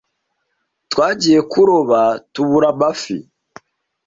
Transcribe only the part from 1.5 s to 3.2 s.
Kuroba tubura amafi